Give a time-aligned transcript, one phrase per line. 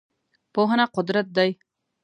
[0.53, 1.49] پوهنه قدرت دی.